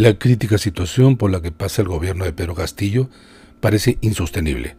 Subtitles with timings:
[0.00, 3.10] La crítica situación por la que pasa el gobierno de Pedro Castillo
[3.60, 4.74] parece insostenible.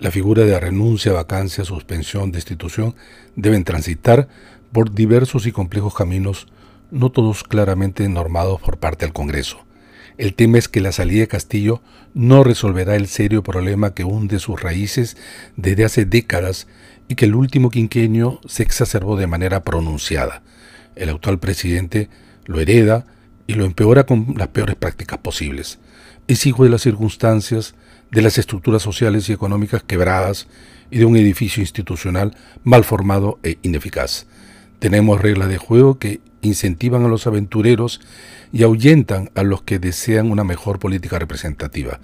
[0.00, 2.96] La figura de renuncia, vacancia, suspensión, destitución
[3.36, 4.26] deben transitar
[4.72, 6.48] por diversos y complejos caminos,
[6.90, 9.58] no todos claramente normados por parte del Congreso.
[10.18, 11.80] El tema es que la salida de Castillo
[12.12, 15.16] no resolverá el serio problema que hunde sus raíces
[15.56, 16.66] desde hace décadas
[17.06, 20.42] y que el último quinquenio se exacerbó de manera pronunciada.
[20.96, 22.08] El actual presidente
[22.46, 23.06] lo hereda
[23.46, 25.78] y lo empeora con las peores prácticas posibles.
[26.26, 27.74] Es hijo de las circunstancias,
[28.10, 30.46] de las estructuras sociales y económicas quebradas
[30.90, 34.26] y de un edificio institucional mal formado e ineficaz.
[34.78, 38.00] Tenemos reglas de juego que incentivan a los aventureros
[38.52, 42.00] y ahuyentan a los que desean una mejor política representativa.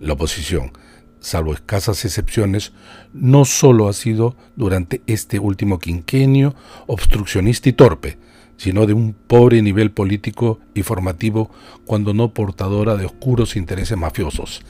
[0.00, 0.72] La oposición,
[1.20, 2.72] salvo escasas excepciones,
[3.12, 6.54] no solo ha sido durante este último quinquenio
[6.86, 8.18] obstruccionista y torpe,
[8.64, 11.50] sino de un pobre nivel político y formativo
[11.84, 14.62] cuando no portadora de oscuros intereses mafiosos.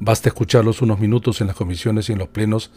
[0.00, 2.70] Basta escucharlos unos minutos en las comisiones y en los plenos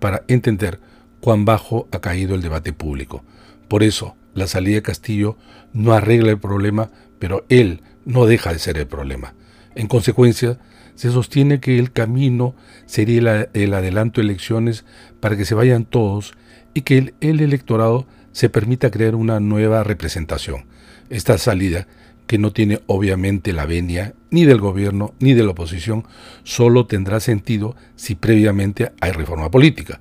[0.00, 0.80] para entender
[1.20, 3.22] cuán bajo ha caído el debate público.
[3.68, 5.36] Por eso, la salida de Castillo
[5.72, 9.34] no arregla el problema, pero él no deja de ser el problema.
[9.76, 10.58] En consecuencia,
[10.96, 14.84] se sostiene que el camino sería el, adelanto de elecciones
[15.20, 16.34] para que se vayan todos
[16.74, 20.66] y que el, el electorado se permita crear una nueva representación.
[21.08, 21.86] Esta salida,
[22.26, 26.04] que no tiene obviamente la venia ni del gobierno ni de la oposición,
[26.44, 30.00] solo tendrá sentido si previamente hay reforma política.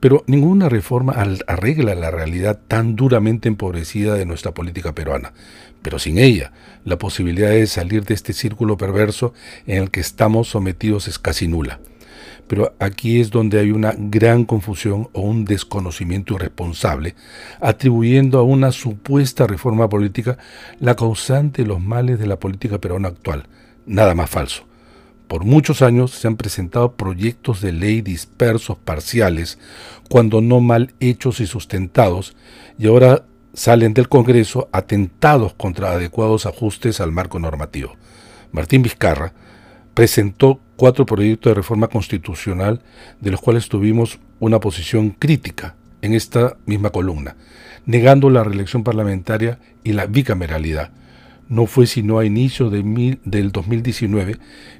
[0.00, 1.14] Pero ninguna reforma
[1.46, 5.32] arregla la realidad tan duramente empobrecida de nuestra política peruana.
[5.80, 6.52] Pero sin ella,
[6.84, 9.32] la posibilidad de salir de este círculo perverso
[9.66, 11.80] en el que estamos sometidos es casi nula.
[12.46, 17.14] Pero aquí es donde hay una gran confusión o un desconocimiento irresponsable,
[17.60, 20.38] atribuyendo a una supuesta reforma política
[20.78, 23.46] la causante de los males de la política peruana actual.
[23.86, 24.64] Nada más falso.
[25.28, 29.58] Por muchos años se han presentado proyectos de ley dispersos, parciales,
[30.10, 32.36] cuando no mal hechos y sustentados,
[32.78, 33.24] y ahora
[33.54, 37.96] salen del Congreso atentados contra adecuados ajustes al marco normativo.
[38.50, 39.32] Martín Vizcarra,
[39.94, 42.82] presentó cuatro proyectos de reforma constitucional
[43.20, 47.36] de los cuales tuvimos una posición crítica en esta misma columna,
[47.86, 50.90] negando la reelección parlamentaria y la bicameralidad.
[51.48, 54.38] No fue sino a inicio de del 2019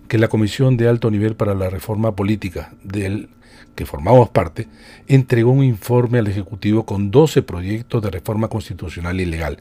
[0.08, 3.28] que la Comisión de Alto Nivel para la Reforma Política del
[3.74, 4.68] que formamos parte,
[5.06, 9.58] entregó un informe al Ejecutivo con 12 proyectos de reforma constitucional y legal.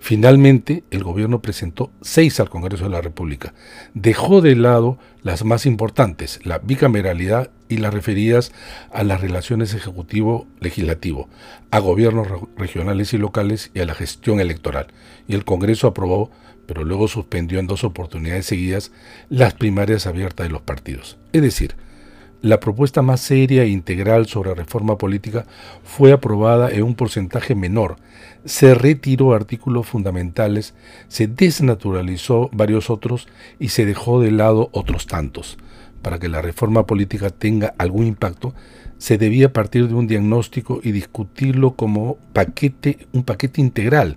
[0.00, 3.54] Finalmente, el gobierno presentó seis al Congreso de la República.
[3.94, 8.52] Dejó de lado las más importantes, la bicameralidad y las referidas
[8.92, 11.28] a las relaciones ejecutivo-legislativo,
[11.70, 14.88] a gobiernos regionales y locales y a la gestión electoral.
[15.28, 16.30] Y el Congreso aprobó,
[16.66, 18.92] pero luego suspendió en dos oportunidades seguidas,
[19.28, 21.16] las primarias abiertas de los partidos.
[21.32, 21.74] Es decir,
[22.44, 25.46] la propuesta más seria e integral sobre reforma política
[25.82, 27.96] fue aprobada en un porcentaje menor.
[28.44, 30.74] Se retiró artículos fundamentales,
[31.08, 35.56] se desnaturalizó varios otros y se dejó de lado otros tantos.
[36.04, 38.54] Para que la reforma política tenga algún impacto,
[38.98, 44.16] se debía partir de un diagnóstico y discutirlo como paquete, un paquete integral,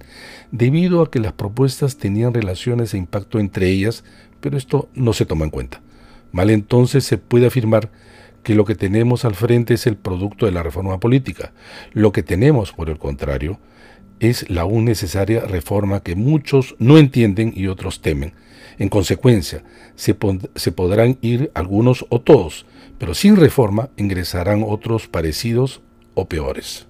[0.52, 4.04] debido a que las propuestas tenían relaciones e impacto entre ellas,
[4.42, 5.82] pero esto no se toma en cuenta.
[6.34, 7.90] Mal entonces se puede afirmar
[8.44, 11.54] que lo que tenemos al frente es el producto de la reforma política.
[11.94, 13.62] Lo que tenemos, por el contrario,
[14.20, 18.34] es la aún necesaria reforma que muchos no entienden y otros temen.
[18.80, 19.64] En consecuencia,
[19.96, 22.66] se, podrán ir algunos o todos,
[22.98, 25.82] pero sin reforma ingresarán otros parecidos
[26.14, 26.88] o peores.